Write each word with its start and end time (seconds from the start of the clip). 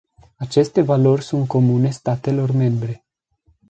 Aceste 0.37 0.81
valori 0.81 1.21
sunt 1.23 1.47
comune 1.47 1.89
statelor 1.91 2.51
membre. 2.51 3.05